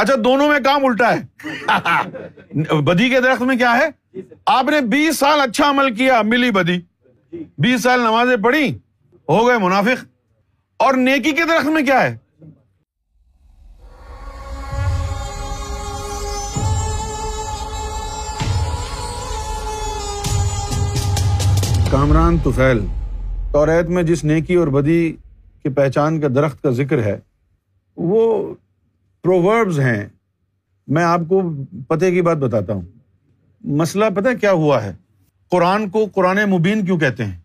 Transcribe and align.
اچھا 0.00 0.14
دونوں 0.24 0.48
میں 0.48 0.58
کام 0.64 0.84
الٹا 0.84 1.14
ہے۔ 1.14 1.20
بدی 2.80 3.10
کے 3.10 3.20
درخت 3.20 3.42
میں 3.42 3.56
کیا 3.56 3.78
ہے؟ 3.78 4.20
آپ 4.46 4.64
نے 4.64 4.80
بیس 4.80 5.18
سال 5.18 5.40
اچھا 5.40 5.70
عمل 5.70 5.94
کیا، 5.94 6.22
ملی 6.22 6.50
بدی۔ 6.50 6.80
بیس 7.58 7.82
سال 7.82 8.00
نمازیں 8.00 8.36
پڑھی، 8.36 8.78
ہو 9.28 9.48
گئے 9.48 9.58
منافق۔ 9.58 10.04
اور 10.76 10.94
نیکی 10.94 11.32
کے 11.32 11.44
درخت 11.44 11.66
میں 11.66 11.82
کیا 11.82 12.02
ہے؟ 12.02 12.16
کامران 21.90 22.38
توفیل 22.38 22.78
توریت 23.52 23.86
میں 23.86 24.02
جس 24.02 24.24
نیکی 24.24 24.54
اور 24.54 24.68
بدی 24.68 25.12
کی 25.62 25.68
پہچان 25.68 26.20
کا 26.20 26.28
درخت 26.34 26.62
کا 26.62 26.70
ذکر 26.70 27.02
ہے، 27.02 27.18
وہ 27.96 28.54
پرووربز 29.22 29.80
ہیں۔ 29.80 30.06
میں 30.88 31.04
آپ 31.04 31.20
کو 31.28 31.52
پتے 31.88 32.10
کی 32.10 32.22
بات 32.22 32.36
بتاتا 32.36 32.72
ہوں۔ 32.72 32.82
مسئلہ 33.60 34.04
پتہ 34.16 34.28
کیا 34.40 34.52
ہوا 34.52 34.84
ہے؟ 34.84 34.92
قرآن 35.50 35.90
کو 35.90 36.06
قرآن 36.14 36.38
مبین 36.50 36.84
کیوں 36.84 36.98
کہتے 36.98 37.24
ہیں؟ 37.24 37.38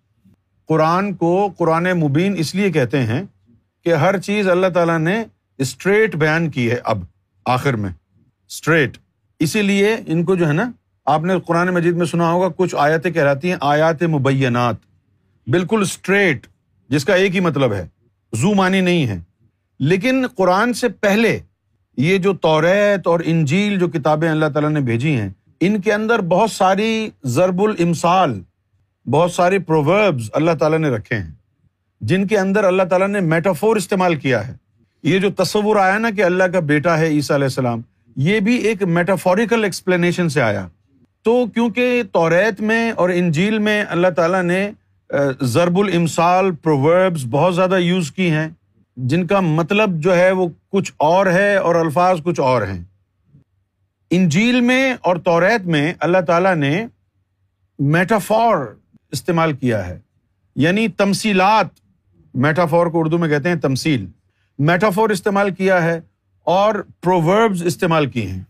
قرآن 0.67 1.13
کو 1.13 1.49
قرآن 1.57 1.83
مبین 1.83 2.35
اس 2.37 2.55
لیے 2.55 2.71
کہتے 2.71 3.01
ہیں 3.01 3.23
کہ 3.83 3.93
ہر 3.93 4.19
چیز 4.19 4.47
اللہ 4.47 4.67
تعالیٰ 4.67 4.99
نے 4.99 5.23
اسٹریٹ 5.57 6.15
بیان 6.15 6.49
کی 6.49 6.71
ہے 6.71 6.77
اب، 6.83 7.03
آخر 7.45 7.73
میں۔ 7.73 7.89
اسٹریٹ 8.49 8.97
اسی 9.39 9.61
لیے 9.61 9.95
ان 10.07 10.23
کو 10.23 10.35
جو 10.35 10.47
ہے 10.47 10.53
نا، 10.53 10.71
آپ 11.05 11.21
نے 11.21 11.33
قرآن 11.47 11.67
مجید 11.67 11.95
میں 11.95 12.05
سنا 12.05 12.31
ہوگا، 12.31 12.47
کچھ 12.57 12.75
آیاتیں 12.77 13.11
کہلاتی 13.11 13.49
ہیں، 13.49 13.57
آیات 13.61 14.03
مبینات۔ 14.03 14.75
بالکل 15.47 15.81
اسٹریٹ 15.81 16.47
جس 16.89 17.05
کا 17.05 17.13
ایک 17.13 17.35
ہی 17.35 17.39
مطلب 17.39 17.73
ہے۔ 17.73 17.87
زو 18.33 18.53
مانی 18.53 18.81
نہیں 18.81 19.07
ہے۔ 19.07 19.19
لیکن 19.79 20.25
قرآن 20.35 20.73
سے 20.73 20.89
پہلے 20.89 21.39
یہ 21.97 22.17
جو 22.17 22.33
توریت 22.33 23.07
اور 23.07 23.19
انجیل 23.25 23.77
جو 23.79 23.87
کتابیں 23.87 24.29
اللہ 24.29 24.45
تعالیٰ 24.45 24.69
نے 24.69 24.79
بھیجی 24.79 25.15
ہیں، 25.15 25.29
ان 25.59 25.79
کے 25.81 25.93
اندر 25.93 26.21
بہت 26.21 26.51
ساری 26.51 27.09
ضرب 27.23 27.61
الامسال 27.61 28.41
بہت 29.05 29.31
ساری 29.31 29.57
پرووربز 29.59 30.29
اللہ 30.33 30.51
تعالیٰ 30.59 30.79
نے 30.79 30.89
رکھے 30.89 31.15
ہیں۔ 31.15 31.31
جن 32.01 32.27
کے 32.27 32.37
اندر 32.37 32.63
اللہ 32.63 32.83
تعالیٰ 32.83 33.07
نے 33.07 33.19
میٹافور 33.19 33.75
استعمال 33.75 34.15
کیا 34.15 34.47
ہے۔ 34.47 34.53
یہ 35.03 35.19
جو 35.19 35.31
تصور 35.31 35.75
آیا 35.75 35.97
نا 35.97 36.09
کہ 36.09 36.23
اللہ 36.23 36.43
کا 36.43 36.59
بیٹا 36.59 36.97
ہے 36.97 37.07
عیسیٰ 37.07 37.35
علیہ 37.35 37.45
السلام، 37.45 37.81
یہ 38.15 38.39
بھی 38.39 38.55
ایک 38.55 38.83
میٹافوریکل 38.83 39.63
ایکسپلینیشن 39.63 40.29
سے 40.29 40.41
آیا۔ 40.41 40.67
تو 41.23 41.45
کیونکہ 41.45 42.01
توریت 42.11 42.61
میں 42.61 42.91
اور 42.91 43.09
انجیل 43.09 43.59
میں 43.59 43.83
اللہ 43.89 44.07
تعالیٰ 44.07 44.43
نے 44.43 44.69
ضرب 45.41 45.77
الامسال 45.79 46.51
پرووربس 46.55 47.25
بہت 47.25 47.55
زیادہ 47.55 47.77
یوز 47.77 48.11
کی 48.11 48.29
ہیں 48.29 48.47
جن 48.95 49.27
کا 49.27 49.39
مطلب 49.39 49.99
جو 49.99 50.15
ہے 50.15 50.31
وہ 50.31 50.47
کچھ 50.71 50.93
اور 50.97 51.25
ہے 51.25 51.55
اور 51.55 51.75
الفاظ 51.75 52.21
کچھ 52.23 52.39
اور 52.39 52.61
ہیں۔ 52.61 52.83
انجیل 54.09 54.61
میں 54.61 54.93
اور 55.01 55.15
توریت 55.15 55.67
میں 55.67 55.93
اللہ 55.99 56.17
تعالیٰ 56.27 56.55
نے 56.55 56.87
میٹافور 57.79 58.75
استعمال 59.11 59.53
کیا 59.53 59.87
ہے۔ 59.87 59.99
یعنی 60.55 60.87
تمسیلات 60.87 61.67
میٹافور 62.33 62.87
کو 62.87 62.99
اردو 62.99 63.17
میں 63.17 63.29
کہتے 63.29 63.49
ہیں 63.49 63.55
تمسیل 63.55 64.05
میٹافور 64.59 65.09
استعمال 65.09 65.53
کیا 65.53 65.83
ہے 65.83 66.01
اور 66.43 66.75
پرووربز 67.01 67.63
استعمال 67.63 68.05
کیے 68.05 68.27
ہیں۔ 68.27 68.43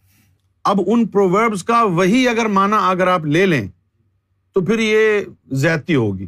اب 0.64 0.80
ان 0.88 1.08
پرووربس 1.08 1.64
کا 1.64 1.84
وہی 1.84 2.28
اگر 2.28 2.46
مانا 2.46 2.90
اگر 2.90 3.08
آپ 3.08 3.26
لے 3.26 3.46
لیں 3.46 3.68
تو 4.54 4.62
پھر 4.62 4.80
یہ 4.80 5.22
زیادتی 5.52 5.96
ہوگی۔ 5.96 6.28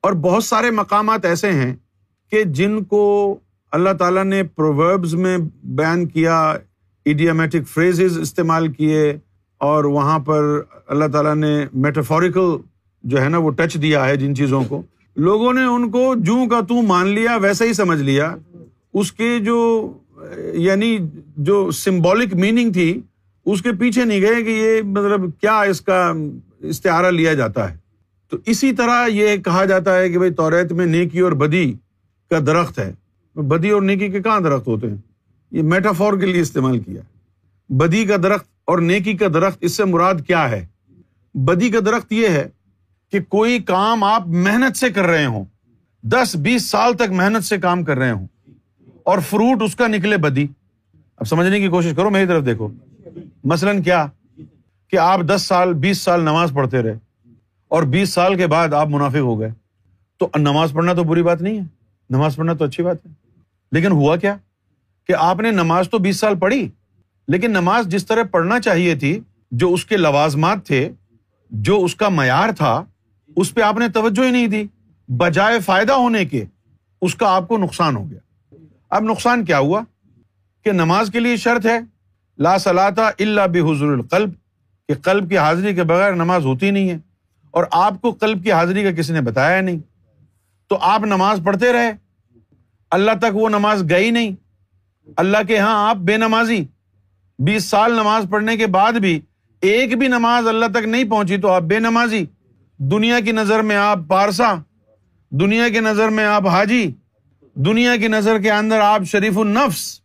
اور 0.00 0.12
بہت 0.12 0.44
سارے 0.44 0.70
مقامات 0.70 1.24
ایسے 1.24 1.52
ہیں 1.52 1.76
کہ 2.30 2.44
جن 2.44 2.84
کو 2.84 3.36
اللہ 3.72 3.90
تعالیٰ 3.90 4.24
نے 4.24 4.42
پرووربز 4.42 5.14
میں 5.14 5.38
بیان 5.64 6.06
کیا 6.06 6.54
ایڈیامیٹک 7.04 7.68
فریزز 7.68 8.18
استعمال 8.18 8.72
کیے 8.72 9.18
اور 9.58 9.84
وہاں 9.84 10.18
پر 10.18 10.62
اللہ 10.86 11.04
تعالیٰ 11.12 11.34
نے 11.34 11.66
میٹافوریکل 11.74 12.56
جو 13.02 13.22
ہے 13.22 13.28
نا 13.28 13.38
وہ 13.38 13.50
ٹچ 13.50 13.82
دیا 13.82 14.06
ہے 14.06 14.16
جن 14.16 14.36
چیزوں 14.36 14.64
کو۔ 14.64 14.82
لوگوں 15.16 15.52
نے 15.52 15.64
ان 15.64 15.90
کو 15.90 16.14
جوں 16.16 16.46
کا 16.46 16.60
تو 16.60 16.82
مان 16.82 17.06
لیا، 17.06 17.36
ویسا 17.36 17.64
ہی 17.64 17.72
سمجھ 17.72 18.02
لیا۔ 18.02 18.36
اس 18.94 19.12
کے 19.12 19.38
جو 19.38 19.92
یعنی 20.54 20.98
جو 21.36 21.70
سمبولک 21.70 22.34
میننگ 22.34 22.72
تھی، 22.72 23.00
اس 23.46 23.62
کے 23.62 23.68
پیچھے 23.80 24.04
نہیں 24.04 24.20
گئے 24.20 24.42
کہ 24.42 24.50
یہ 24.50 24.82
مطلب 24.82 25.20
کیا 25.40 25.60
اس 25.60 25.80
کا 25.80 26.12
استعارہ 26.60 27.06
لیا 27.06 27.34
جاتا 27.34 27.70
ہے۔ 27.70 27.76
تو 28.30 28.36
اسی 28.46 28.72
طرح 28.72 29.06
یہ 29.06 29.36
کہا 29.36 29.64
جاتا 29.64 29.98
ہے 29.98 30.10
کہ 30.10 30.18
بھائی 30.18 30.32
توریت 30.32 30.72
میں 30.72 30.86
نیکی 30.86 31.20
اور 31.20 31.32
بدی 31.32 31.74
کا 32.30 32.38
درخت 32.46 32.78
ہے۔ 32.78 32.92
بدی 33.34 33.70
اور 33.70 33.82
نیکی 33.82 34.08
کے 34.08 34.22
کہاں 34.22 34.40
درخت 34.40 34.66
ہوتے 34.66 34.90
ہیں؟ 34.90 34.96
یہ 35.50 35.62
میٹافور 35.62 36.18
کے 36.18 36.26
لیے 36.26 36.40
استعمال 36.40 36.78
کیا۔ 36.78 37.02
بدی 37.68 38.04
کا 38.04 38.16
درخت 38.16 38.46
اور 38.64 38.78
نیکی 38.78 39.12
کا 39.12 39.26
درخت، 39.34 39.58
اس 39.60 39.72
سے 39.72 39.84
مراد 39.84 40.14
کیا 40.26 40.50
ہے؟ 40.50 40.66
بدی 41.34 41.70
کا 41.70 41.78
درخت 41.86 42.12
یہ 42.12 42.28
ہے 42.28 42.48
کہ 43.12 43.20
کوئی 43.28 43.58
کام 43.58 44.04
آپ 44.04 44.28
محنت 44.28 44.76
سے 44.76 44.90
کر 44.90 45.02
رہے 45.02 45.26
ہوں۔ 45.26 45.44
دس، 46.02 46.36
بیس 46.36 46.70
سال 46.70 46.94
تک 46.94 47.10
محنت 47.10 47.44
سے 47.44 47.58
کام 47.58 47.84
کر 47.84 47.98
رہے 47.98 48.10
ہوں۔ 48.10 48.26
اور 49.02 49.18
فروٹ 49.18 49.62
اس 49.62 49.76
کا 49.76 49.86
نکلے 49.86 50.16
بدی۔ 50.16 50.46
اب 51.16 51.26
سمجھنے 51.26 51.60
کی 51.60 51.68
کوشش 51.68 51.92
کرو، 51.96 52.10
میری 52.10 52.26
طرف 52.26 52.46
دیکھو۔ 52.46 52.68
مثلاً 53.44 53.82
کیا؟ 53.82 54.06
کہ 54.90 54.96
آپ 54.96 55.20
دس 55.20 55.42
سال، 55.42 55.72
بیس 55.72 55.98
سال 55.98 56.20
نماز 56.20 56.52
پڑھتے 56.54 56.82
رہے 56.82 56.94
اور 57.68 57.82
بیس 57.82 58.10
سال 58.10 58.36
کے 58.36 58.46
بعد 58.46 58.72
آپ 58.72 58.88
منافق 58.88 59.16
ہو 59.16 59.40
گئے۔ 59.40 59.50
تو 60.18 60.28
نماز 60.36 60.72
پڑھنا 60.72 60.92
تو 60.92 61.04
بری 61.04 61.22
بات 61.22 61.42
نہیں 61.42 61.58
ہے۔ 61.58 61.77
نماز 62.10 62.36
پڑھنا 62.36 62.52
تو 62.52 62.64
اچھی 62.64 62.82
بات 62.82 63.06
ہے۔ 63.06 63.10
لیکن 63.72 63.92
ہوا 63.92 64.16
کیا 64.16 64.36
کہ 65.06 65.14
آپ 65.18 65.40
نے 65.40 65.50
نماز 65.50 65.90
تو 65.90 65.98
بیس 65.98 66.16
سال 66.16 66.38
پڑھی، 66.38 66.68
لیکن 67.28 67.50
نماز 67.50 67.86
جس 67.86 68.06
طرح 68.06 68.22
پڑھنا 68.22 68.60
چاہیے 68.60 68.94
تھی، 68.94 69.20
جو 69.50 69.72
اس 69.72 69.84
کے 69.84 69.96
لوازمات 69.96 70.66
تھے، 70.66 70.90
جو 71.50 71.84
اس 71.84 71.94
کا 71.94 72.08
معیار 72.08 72.48
تھا، 72.56 72.84
اس 73.36 73.54
پہ 73.54 73.60
آپ 73.60 73.78
نے 73.78 73.88
توجہ 73.88 74.24
ہی 74.24 74.30
نہیں 74.30 74.46
دی۔ 74.46 74.64
بجائے 75.08 75.60
فائدہ 75.60 75.92
ہونے 75.92 76.24
کے، 76.24 76.44
اس 77.02 77.14
کا 77.14 77.28
آپ 77.28 77.48
کو 77.48 77.58
نقصان 77.58 77.96
ہو 77.96 78.10
گیا۔ 78.10 78.18
اب 78.90 79.02
نقصان 79.02 79.44
کیا 79.44 79.58
ہوا؟ 79.58 79.80
کہ 80.64 80.72
نماز 80.72 81.10
کے 81.12 81.20
لیے 81.20 81.36
شرط 81.36 81.66
ہے، 81.66 81.78
لا 82.38 82.58
صلاح 82.58 82.90
اللہ 83.18 83.40
بحضر 83.52 83.86
القلب، 83.86 84.30
کہ 84.88 84.94
قلب 84.94 85.28
کی 85.28 85.38
حاضری 85.38 85.74
کے 85.74 85.84
بغیر 85.84 86.12
نماز 86.12 86.44
ہوتی 86.44 86.70
نہیں 86.70 86.90
ہے۔ 86.90 86.98
اور 87.50 87.64
آپ 87.72 88.00
کو 88.00 88.10
قلب 88.10 88.44
کی 88.44 88.52
حاضری 88.52 88.82
کا 88.82 88.92
کسی 88.92 89.12
نے 89.12 89.20
بتایا 89.20 89.60
نہیں۔ 89.60 89.78
تو 90.68 90.78
آپ 90.80 91.00
نماز 91.00 91.40
پڑھتے 91.44 91.72
رہے۔ 91.72 91.92
اللہ 92.90 93.10
تک 93.18 93.36
وہ 93.36 93.48
نماز 93.48 93.84
گئی 93.90 94.10
نہیں۔ 94.10 94.30
اللہ 95.16 95.38
کے 95.48 95.54
یہاں 95.54 95.90
آپ 95.90 95.96
بے 95.96 96.16
نمازی۔ 96.16 96.64
بیس 97.38 97.64
سال 97.64 97.92
نماز 97.92 98.26
پڑھنے 98.30 98.56
کے 98.56 98.66
بعد 98.66 98.92
بھی 98.92 99.20
ایک 99.60 99.98
بھی 99.98 100.08
نماز 100.08 100.48
اللہ 100.48 100.66
تک 100.66 100.84
نہیں 100.84 101.04
پہنچی 101.04 101.36
تو 101.36 101.48
آپ 101.48 101.62
بے 101.62 101.78
نمازی۔ 101.78 102.26
دنیا 102.78 103.20
کی 103.20 103.32
نظر 103.32 103.62
میں 103.62 103.76
آپ 103.76 103.98
پارسا۔ 104.08 104.54
دنیا 105.30 105.68
کی 105.68 105.80
نظر 105.80 106.08
میں 106.08 106.24
آپ 106.24 106.46
حاجی۔ 106.46 106.90
دنیا 107.54 107.96
کی 107.96 108.08
نظر 108.08 108.38
کے 108.38 108.50
اندر 108.50 108.80
آپ 108.80 109.04
شریف 109.04 109.38
النفس۔ 109.38 110.00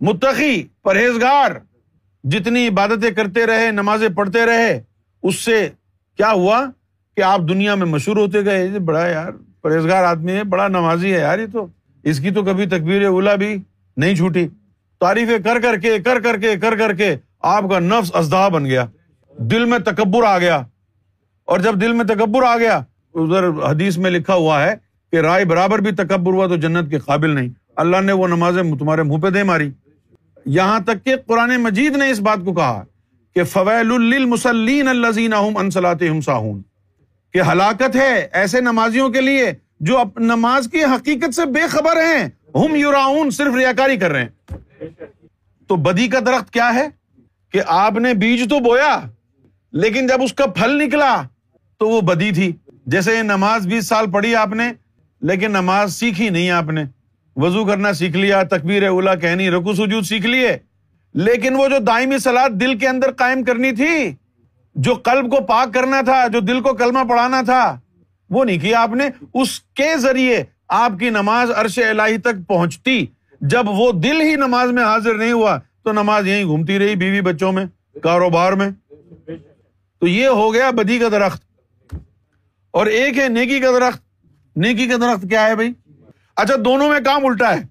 متقی، 0.00 0.66
پرہیزگار۔ 0.82 1.50
جتنی 2.24 2.68
عبادتیں 2.68 3.10
کرتے 3.10 3.46
رہے، 3.46 3.70
نمازیں 3.70 4.08
پڑھتے 4.08 4.46
رہے، 4.46 4.82
اس 5.22 5.34
سے 5.34 5.68
کیا 6.16 6.32
ہوا 6.32 6.64
کہ 7.16 7.22
آپ 7.22 7.40
دنیا 7.48 7.74
میں 7.74 7.86
مشہور 7.86 8.16
ہوتے 8.16 8.44
گئے۔ 8.44 8.78
بڑا 8.78 9.06
یار۔ 9.06 9.47
پرہیزگار 9.62 10.04
آدمی 10.04 10.32
ہے، 10.32 10.44
بڑا 10.44 10.68
نمازی 10.68 11.14
ہے 11.14 11.18
یار 11.18 11.38
یہ 11.38 11.46
تو۔ 11.52 11.66
اس 12.02 12.20
کی 12.20 12.30
تو 12.30 12.42
کبھی 12.42 12.66
تقبیر 12.66 13.06
اولا 13.06 13.34
بھی 13.34 13.62
نہیں 13.96 14.14
چھوٹی۔ 14.14 14.48
تعریفیں 15.00 15.38
کر 15.38 15.60
کر 15.60 15.76
کے، 15.76 15.98
کر 15.98 16.20
کر 16.20 16.36
کے، 16.36 16.56
کر 16.56 16.76
کر 16.76 16.94
کے 16.94 17.16
آپ 17.40 17.64
کا 17.70 17.78
نفس 17.78 18.10
ازدا 18.14 18.48
بن 18.48 18.64
گیا۔ 18.64 18.86
دل 19.38 19.64
میں 19.64 19.78
تکبر 19.78 20.24
آ 20.24 20.38
گیا۔ 20.38 20.56
اور 21.44 21.58
جب 21.58 21.80
دل 21.80 21.92
میں 21.92 22.04
تکبر 22.04 22.42
آ 22.42 22.58
گیا، 22.58 22.76
ادھر 23.14 23.48
حدیث 23.48 23.98
میں 23.98 24.10
لکھا 24.10 24.34
ہوا 24.34 24.62
ہے 24.62 24.74
کہ 25.12 25.16
رائے 25.16 25.44
برابر 25.44 25.78
بھی 25.78 25.90
تکبر 25.90 26.32
ہوا 26.32 26.46
تو 26.46 26.56
جنت 26.56 26.90
کے 26.90 26.98
قابل 26.98 27.30
نہیں۔ 27.30 27.48
اللہ 27.76 28.00
نے 28.00 28.12
وہ 28.12 28.28
نمازیں 28.28 28.76
تمہارے 28.76 29.02
منہ 29.02 29.18
پہ 29.18 29.30
دے 29.30 29.42
ماری۔ 29.42 29.70
یہاں 30.46 30.80
تک 30.80 31.04
کہ 31.04 31.16
قرآن 31.26 31.56
مجید 31.56 31.96
نے 31.96 32.10
اس 32.10 32.20
بات 32.20 32.38
کو 32.44 32.54
کہا 32.54 32.84
کہ 33.34 33.44
فویل 33.44 34.14
المسلین 34.14 34.88
الزین 34.88 35.34
انسلات 35.34 36.02
ساہون 36.24 36.62
کہ 37.32 37.40
ہلاکت 37.52 37.96
ہے 37.96 38.28
ایسے 38.32 38.60
نمازیوں 38.60 39.08
کے 39.08 39.20
لیے 39.20 39.52
جو 39.80 40.02
نماز 40.16 40.68
کی 40.72 40.84
حقیقت 40.84 41.34
سے 41.34 41.46
بے 41.46 41.66
خبر 41.68 41.96
ہیں۔ 41.96 42.28
ہم 42.54 42.74
یوراؤن 42.74 43.30
صرف 43.30 43.54
ریاکاری 43.54 43.96
کر 43.96 44.10
رہے 44.10 44.22
ہیں۔ 44.22 44.28
تو 45.68 45.76
بدی 45.76 46.08
کا 46.08 46.18
درخت 46.26 46.52
کیا 46.52 46.74
ہے؟ 46.74 46.88
کہ 47.52 47.60
آپ 47.66 47.92
نے 47.92 48.14
بیج 48.14 48.50
تو 48.50 48.58
بویا، 48.58 49.00
لیکن 49.72 50.06
جب 50.06 50.22
اس 50.22 50.32
کا 50.32 50.46
پھل 50.46 50.86
نکلا 50.86 51.22
تو 51.78 51.88
وہ 51.88 52.00
بدی 52.00 52.30
تھی۔ 52.30 52.52
جیسے 52.86 53.16
یہ 53.16 53.22
نماز 53.22 53.66
بیس 53.66 53.86
سال 53.86 54.10
پڑھی 54.10 54.34
آپ 54.34 54.48
نے، 54.48 54.72
لیکن 55.20 55.50
نماز 55.50 55.94
سیکھی 55.94 56.28
نہیں 56.28 56.50
آپ 56.50 56.64
نے۔ 56.64 56.84
وضو 57.36 57.64
کرنا 57.64 57.92
سیکھ 57.92 58.16
لیا، 58.16 58.42
تکبیر 58.42 58.88
اولا، 58.88 59.14
کہنی 59.14 59.50
رکو 59.50 59.74
سجود 59.74 60.04
سیکھ 60.04 60.26
لیے۔ 60.26 60.56
لیکن 61.14 61.54
وہ 61.56 61.68
جو 61.68 61.78
دائمی 61.78 62.18
سلاد 62.18 62.50
دل 62.50 62.78
کے 62.78 62.88
اندر 62.88 63.12
قائم 63.12 63.44
کرنی 63.44 63.72
تھی 63.72 64.14
جو 64.78 64.94
قلب 64.94 65.30
کو 65.30 65.40
پاک 65.40 65.74
کرنا 65.74 66.00
تھا، 66.00 66.26
جو 66.26 66.40
دل 66.40 66.60
کو 66.60 66.74
کلمہ 66.74 66.98
پڑھانا 67.08 67.42
تھا، 67.42 67.80
وہ 68.30 68.44
نہیں 68.44 68.58
کیا 68.58 68.80
آپ 68.80 68.90
نے؟ 68.90 69.08
اس 69.34 69.60
کے 69.60 69.96
ذریعے 69.96 70.44
آپ 70.68 70.92
کی 71.00 71.10
نماز 71.10 71.50
عرش 71.56 71.78
الہی 71.78 72.18
تک 72.18 72.48
پہنچتی۔ 72.48 73.06
جب 73.40 73.68
وہ 73.68 73.92
دل 73.92 74.20
ہی 74.20 74.36
نماز 74.36 74.70
میں 74.70 74.84
حاضر 74.84 75.14
نہیں 75.14 75.32
ہوا، 75.32 75.58
تو 75.84 75.92
نماز 75.92 76.26
یہیں 76.26 76.44
گھومتی 76.44 76.78
رہی 76.78 76.96
بیوی 76.96 77.20
بچوں 77.20 77.52
میں، 77.52 77.64
کاروبار 78.02 78.52
میں۔ 78.52 78.70
تو 80.00 80.06
یہ 80.06 80.26
ہو 80.26 80.54
گیا 80.54 80.70
بدی 80.70 80.98
کا 80.98 81.08
درخت۔ 81.08 81.42
اور 82.70 82.86
ایک 82.86 83.18
ہے 83.18 83.28
نیکی 83.28 83.60
کا 83.60 83.70
درخت۔ 83.70 84.02
نیکی 84.56 84.86
کا 84.86 84.96
درخت 84.96 85.22
کیا 85.30 85.46
ہے 85.46 85.54
بھائی؟ 85.54 85.72
اچھا 86.36 86.54
دونوں 86.64 86.88
میں 86.88 87.00
کام 87.04 87.26
الٹا 87.26 87.54
ہے۔ 87.54 87.62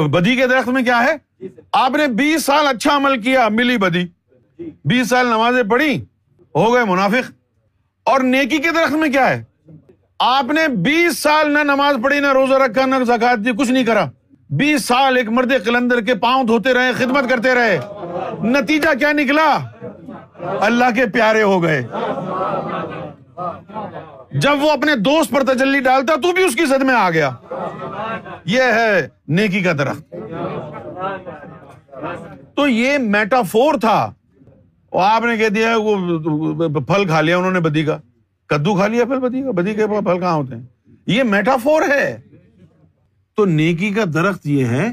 بدی 0.08 0.36
کے 0.36 0.46
درخت 0.46 0.68
میں 0.68 0.82
کیا 0.82 1.04
ہے؟ 1.04 1.46
آپ 1.72 1.90
نے 1.90 2.06
بیس 2.06 2.44
سال 2.44 2.66
اچھا 2.66 2.96
عمل 2.96 3.22
کیا، 3.22 3.48
ملی 3.48 3.76
بدی۔ 3.76 4.06
جی۔ 4.58 4.70
بیس 4.84 5.08
سال 5.08 5.26
نمازیں 5.26 5.62
پڑھی، 5.62 6.04
ہو 6.54 6.74
گئے 6.74 6.84
منافق۔ 6.84 7.32
اور 8.04 8.20
نیکی 8.20 8.58
کے 8.58 8.70
درخت 8.70 8.92
میں 8.92 9.08
کیا 9.08 9.28
ہے؟ 9.28 9.44
آپ 10.18 10.44
نے 10.44 10.68
بیس 10.68 11.18
سال 11.18 11.50
نہ 11.50 11.58
نماز 11.58 11.96
پڑھی، 12.02 12.20
نہ 12.20 12.32
روزہ 12.32 12.54
رکھا، 12.54 12.86
نہ 12.86 13.04
زکات 13.04 13.44
دی، 13.44 13.50
کچھ 13.58 13.70
نہیں 13.70 13.84
کرا۔ 13.84 14.04
بیس 14.50 14.84
سال 14.84 15.16
ایک 15.16 15.28
مرد 15.28 15.52
قلندر 15.64 16.00
کے 16.00 16.14
پاؤں 16.14 16.44
دھوتے 16.44 16.74
رہے، 16.74 16.92
خدمت 16.92 17.30
کرتے 17.30 17.54
رہے۔ 17.54 17.78
نتیجہ 18.42 18.88
کیا 18.98 19.12
نکلا؟ 19.12 19.58
اللہ 20.60 20.84
کے 20.94 21.06
پیارے 21.06 21.42
ہو 21.42 21.62
گئے۔ 21.62 21.82
جب 24.32 24.62
وہ 24.62 24.70
اپنے 24.70 24.96
دوست 24.96 25.30
پر 25.30 25.44
تجلی 25.44 25.80
ڈالتا، 25.80 26.14
تو 26.14 26.32
بھی 26.32 26.44
اس 26.44 26.56
کی 26.56 26.64
زد 26.64 26.82
میں 26.82 26.94
آ 26.94 27.10
گیا۔ 27.10 27.30
یہ 28.44 28.62
ہے 28.62 29.08
نیکی 29.28 29.60
کا 29.60 29.72
درخت۔ 29.72 30.14
تو 32.56 32.68
یہ 32.68 32.98
میٹافور 32.98 33.74
تھا۔ 33.74 34.12
آپ 35.00 35.24
نے 35.24 35.36
کہہ 35.36 35.48
دیا 35.48 35.76
وہ 35.76 36.68
پھل 36.68 37.06
کھا 37.06 37.20
لیا 37.20 37.36
انہوں 37.36 37.50
نے 37.50 37.60
بدی 37.60 37.84
کا۔ 37.84 37.98
کدو 38.46 38.74
کھا 38.74 38.86
لیا 38.86 39.04
پھل 39.04 39.18
بدی 39.18 39.42
کا؟ 39.42 39.50
بدی 39.50 39.74
کے 39.74 39.86
پھل 39.86 40.20
کہاں 40.20 40.34
ہوتے 40.34 40.56
ہیں؟ 40.56 40.62
یہ 41.06 41.22
میٹافور 41.22 41.82
ہے۔ 41.82 42.20
تو 43.36 43.44
نیکی 43.44 43.90
کا 43.90 44.04
درخت 44.14 44.46
یہ 44.46 44.64
ہے 44.64 44.92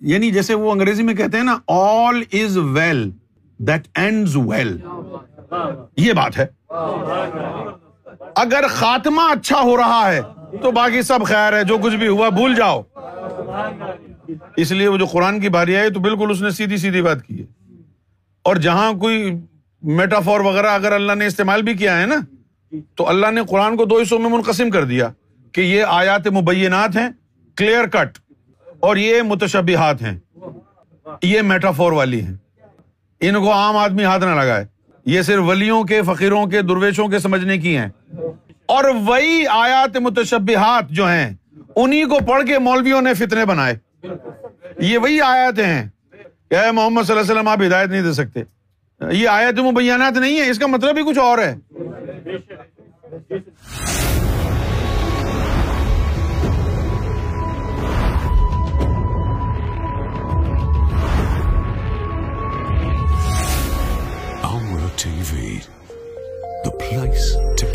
یعنی 0.00 0.30
جیسے 0.30 0.54
وہ 0.54 0.72
انگریزی 0.72 1.02
میں 1.02 1.14
کہتے 1.14 1.36
ہیں 1.36 1.44
نا 1.44 1.58
all 1.68 2.22
is 2.32 2.58
well 2.58 3.10
that 3.58 3.88
and 3.94 4.28
well 4.34 4.76
یہ 5.96 6.12
بات 6.12 6.38
ہے۔ 6.38 6.46
اگر 8.34 8.64
خاتمہ 8.70 9.20
اچھا 9.20 9.60
ہو 9.60 9.76
رہا 9.76 10.12
ہے 10.12 10.20
تو 10.62 10.70
باقی 10.70 11.02
سب 11.02 11.18
خیر 11.26 11.52
ہے، 11.52 11.64
جو 11.64 11.78
کچھ 11.78 11.96
بھی 11.96 12.08
ہوا 12.08 12.28
بھول 12.28 12.54
جاؤ۔ 12.54 12.82
اس 14.56 14.72
لیے 14.72 14.88
وہ 14.88 14.96
جو 14.96 15.06
قرآن 15.06 15.40
کی 15.40 15.48
باری 15.48 15.76
آئی 15.76 15.90
تو 15.90 16.00
بالکل 16.00 16.30
اس 16.30 16.42
نے 16.42 16.50
سیدھی 16.50 16.76
سیدھی 16.76 17.02
بات 17.02 17.22
کی 17.22 17.40
ہے۔ 17.40 17.46
اور 18.42 18.56
جہاں 18.56 18.92
کوئی 18.92 19.40
میٹافور 19.82 20.40
وغیرہ 20.40 20.66
اگر 20.66 20.92
اللہ 20.92 21.12
نے 21.12 21.26
استعمال 21.26 21.62
بھی 21.62 21.74
کیا 21.74 22.00
ہے 22.00 22.06
نا، 22.06 22.16
تو 22.94 23.08
اللہ 23.08 23.30
نے 23.30 23.40
قرآن 23.48 23.76
کو 23.76 23.84
دو 23.84 24.00
حصوں 24.00 24.18
میں 24.18 24.30
منقسم 24.30 24.70
کر 24.70 24.84
دیا 24.84 25.08
کہ 25.52 25.60
یہ 25.60 25.84
آیات 25.88 26.26
مبینات 26.26 26.96
ہیں 26.96 27.08
کلیئر 27.56 27.86
کٹ 27.86 28.18
اور 28.80 28.96
یہ 28.96 29.22
متشبہات 29.22 30.02
ہیں۔ 30.02 30.18
یہ 31.22 31.42
میٹافور 31.42 31.92
والی 31.92 32.22
ہیں۔ 32.22 32.34
ان 33.20 33.34
کو 33.34 33.52
عام 33.52 33.76
آدمی 33.76 34.04
ہاتھ 34.04 34.24
نہ 34.24 34.30
لگائے۔ 34.30 34.64
یہ 35.06 35.22
صرف 35.22 35.42
ولیوں 35.42 35.84
کے، 35.84 36.02
فقیروں 36.02 36.46
کے، 36.46 36.62
درویشوں 36.62 37.08
کے 37.08 37.18
سمجھنے 37.18 37.58
کی 37.58 37.76
ہیں۔ 37.76 37.88
اور 38.66 38.84
وہی 38.84 39.46
آیات 39.46 39.96
متشبہات 39.96 40.88
جو 40.88 41.08
ہیں 41.08 41.34
انہیں 41.76 42.04
کو 42.04 42.18
پڑھ 42.26 42.46
کے 42.46 42.58
مولویوں 42.58 43.02
نے 43.02 43.14
فتنے 43.14 43.44
بنائے۔ 43.44 43.74
یہ 44.78 44.98
وہی 44.98 45.20
آیات 45.20 45.58
ہیں۔ 45.58 45.88
کہ 46.52 46.56
اے 46.56 46.70
محمد 46.70 47.02
صلی 47.02 47.12
اللہ 47.12 47.22
علیہ 47.22 47.32
وسلم 47.32 47.48
آپ 47.48 47.58
ہدایت 47.66 47.88
نہیں 47.88 48.02
دے 48.02 48.12
سکتے۔ 48.12 48.40
یہ 49.10 49.28
آیات 49.28 49.58
مبینات 49.58 50.16
نہیں 50.16 50.40
ہے 50.40 50.50
اس 50.50 50.58
کا 50.58 50.66
مطلب 50.66 50.96
ہی 50.96 51.02
کچھ 51.02 51.18
اور 51.18 51.38
ہے۔ 51.38 51.54
TV, 65.02 65.38
the 66.64 66.72
place 66.82 67.26
to 67.60 67.66